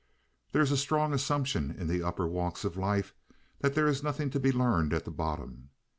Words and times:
There 0.51 0.63
is 0.63 0.71
a 0.71 0.77
strong 0.77 1.13
assumption 1.13 1.69
in 1.77 1.85
the 1.85 2.01
upper 2.01 2.25
walks 2.27 2.65
of 2.65 2.75
life 2.75 3.13
that 3.59 3.75
there 3.75 3.87
is 3.87 4.01
nothing 4.01 4.31
to 4.31 4.39
be 4.39 4.51
learned 4.51 4.93
at 4.95 5.05
the 5.05 5.11
bottom. 5.11 5.69